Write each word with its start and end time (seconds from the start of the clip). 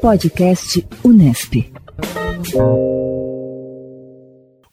Podcast 0.00 0.86
Unesp. 1.04 1.70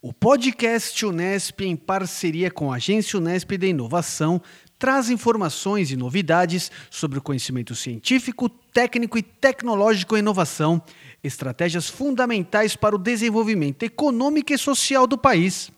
O 0.02 0.14
podcast 0.14 1.06
Unesp, 1.06 1.62
em 1.66 1.76
parceria 1.76 2.50
com 2.50 2.72
a 2.72 2.78
Agência 2.78 3.20
Unesp 3.20 3.58
de 3.58 3.68
Inovação, 3.68 4.42
traz 4.80 5.10
informações 5.10 5.92
e 5.92 5.98
novidades 5.98 6.72
sobre 6.90 7.20
o 7.20 7.22
conhecimento 7.22 7.76
científico, 7.76 8.48
técnico 8.48 9.18
e 9.18 9.22
tecnológico 9.22 10.16
e 10.16 10.20
inovação, 10.20 10.82
estratégias 11.22 11.90
fundamentais 11.90 12.78
para 12.78 12.96
o 12.96 13.00
desenvolvimento 13.00 13.84
econômico 13.84 14.54
e 14.54 14.58
social 14.58 15.06
do 15.06 15.18
país. 15.18 15.70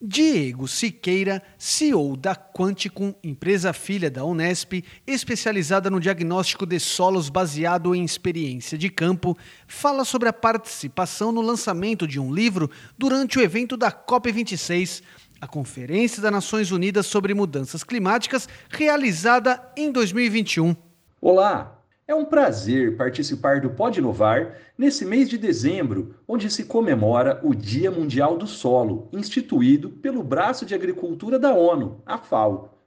Diego 0.00 0.68
Siqueira, 0.68 1.42
CEO 1.58 2.16
da 2.16 2.36
Quanticum, 2.36 3.12
empresa 3.22 3.72
filha 3.72 4.08
da 4.08 4.24
Unesp, 4.24 4.84
especializada 5.04 5.90
no 5.90 5.98
diagnóstico 5.98 6.64
de 6.64 6.78
solos 6.78 7.28
baseado 7.28 7.92
em 7.94 8.04
experiência 8.04 8.78
de 8.78 8.88
campo, 8.90 9.36
fala 9.66 10.04
sobre 10.04 10.28
a 10.28 10.32
participação 10.32 11.32
no 11.32 11.40
lançamento 11.40 12.06
de 12.06 12.20
um 12.20 12.32
livro 12.32 12.70
durante 12.96 13.38
o 13.38 13.42
evento 13.42 13.76
da 13.76 13.90
COP26, 13.90 15.02
a 15.40 15.48
Conferência 15.48 16.22
das 16.22 16.32
Nações 16.32 16.70
Unidas 16.70 17.06
sobre 17.06 17.34
Mudanças 17.34 17.82
Climáticas, 17.82 18.48
realizada 18.68 19.60
em 19.76 19.90
2021. 19.90 20.76
Olá, 21.20 21.77
é 22.08 22.14
um 22.14 22.24
prazer 22.24 22.96
participar 22.96 23.60
do 23.60 23.68
Pode 23.68 23.98
Inovar 23.98 24.56
nesse 24.78 25.04
mês 25.04 25.28
de 25.28 25.36
dezembro, 25.36 26.14
onde 26.26 26.50
se 26.50 26.64
comemora 26.64 27.38
o 27.44 27.54
Dia 27.54 27.90
Mundial 27.90 28.38
do 28.38 28.46
Solo, 28.46 29.10
instituído 29.12 29.90
pelo 29.90 30.24
Braço 30.24 30.64
de 30.64 30.74
Agricultura 30.74 31.38
da 31.38 31.52
ONU, 31.52 32.00
a 32.06 32.16
FAO. 32.16 32.78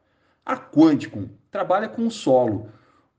A 0.44 0.58
Quanticum 0.58 1.30
trabalha 1.52 1.88
com 1.88 2.08
o 2.08 2.12
solo, 2.12 2.70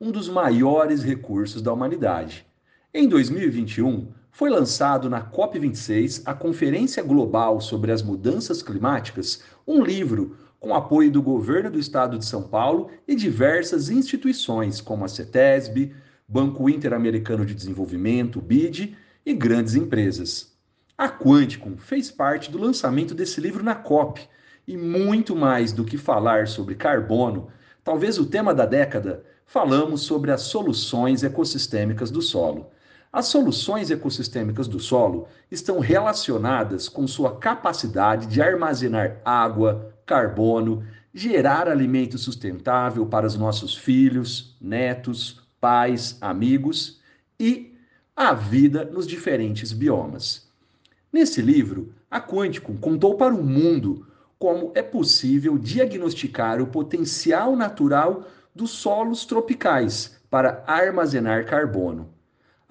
um 0.00 0.10
dos 0.10 0.28
maiores 0.28 1.04
recursos 1.04 1.62
da 1.62 1.72
humanidade. 1.72 2.44
Em 2.92 3.08
2021, 3.08 4.08
foi 4.32 4.50
lançado 4.50 5.08
na 5.08 5.22
COP26, 5.22 6.22
a 6.24 6.34
Conferência 6.34 7.00
Global 7.04 7.60
sobre 7.60 7.92
as 7.92 8.02
Mudanças 8.02 8.60
Climáticas, 8.60 9.44
um 9.64 9.80
livro 9.84 10.36
com 10.62 10.76
apoio 10.76 11.10
do 11.10 11.20
governo 11.20 11.72
do 11.72 11.78
estado 11.80 12.16
de 12.16 12.24
São 12.24 12.44
Paulo 12.44 12.88
e 13.06 13.16
diversas 13.16 13.90
instituições, 13.90 14.80
como 14.80 15.04
a 15.04 15.08
CETESB, 15.08 15.92
Banco 16.28 16.70
Interamericano 16.70 17.44
de 17.44 17.52
Desenvolvimento, 17.52 18.40
BID, 18.40 18.96
e 19.26 19.34
grandes 19.34 19.74
empresas. 19.74 20.52
A 20.96 21.08
Quanticum 21.08 21.76
fez 21.76 22.12
parte 22.12 22.48
do 22.48 22.58
lançamento 22.58 23.12
desse 23.12 23.40
livro 23.40 23.64
na 23.64 23.74
COP, 23.74 24.20
e 24.64 24.76
muito 24.76 25.34
mais 25.34 25.72
do 25.72 25.84
que 25.84 25.98
falar 25.98 26.46
sobre 26.46 26.76
carbono, 26.76 27.48
talvez 27.82 28.16
o 28.16 28.26
tema 28.26 28.54
da 28.54 28.64
década, 28.64 29.24
falamos 29.44 30.02
sobre 30.02 30.30
as 30.30 30.42
soluções 30.42 31.24
ecossistêmicas 31.24 32.08
do 32.08 32.22
solo. 32.22 32.70
As 33.12 33.26
soluções 33.26 33.90
ecossistêmicas 33.90 34.68
do 34.68 34.78
solo 34.78 35.26
estão 35.50 35.80
relacionadas 35.80 36.88
com 36.88 37.04
sua 37.08 37.36
capacidade 37.36 38.28
de 38.28 38.40
armazenar 38.40 39.20
água, 39.24 39.91
carbono, 40.06 40.84
gerar 41.12 41.68
alimento 41.68 42.18
sustentável 42.18 43.06
para 43.06 43.26
os 43.26 43.36
nossos 43.36 43.76
filhos, 43.76 44.56
netos, 44.60 45.42
pais, 45.60 46.16
amigos 46.20 47.00
e 47.38 47.72
a 48.16 48.32
vida 48.34 48.84
nos 48.84 49.06
diferentes 49.06 49.72
biomas. 49.72 50.48
Nesse 51.12 51.42
livro, 51.42 51.92
a 52.10 52.20
Quanticum 52.20 52.76
contou 52.76 53.16
para 53.16 53.34
o 53.34 53.44
mundo 53.44 54.06
como 54.38 54.72
é 54.74 54.82
possível 54.82 55.56
diagnosticar 55.56 56.60
o 56.60 56.66
potencial 56.66 57.54
natural 57.54 58.26
dos 58.54 58.70
solos 58.70 59.24
tropicais 59.24 60.16
para 60.28 60.64
armazenar 60.66 61.46
carbono. 61.46 62.08